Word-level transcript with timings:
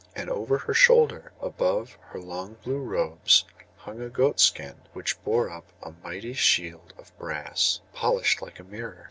And 0.15 0.31
over 0.31 0.57
her 0.57 0.73
shoulder, 0.73 1.31
above 1.39 1.95
her 2.09 2.19
long 2.19 2.55
blue 2.63 2.79
robes, 2.81 3.45
hung 3.77 4.01
a 4.01 4.09
goat 4.09 4.39
skin, 4.39 4.77
which 4.93 5.23
bore 5.23 5.47
up 5.51 5.71
a 5.83 5.91
mighty 6.03 6.33
shield 6.33 6.95
of 6.97 7.15
brass, 7.19 7.81
polished 7.93 8.41
like 8.41 8.57
a 8.57 8.63
mirror. 8.63 8.99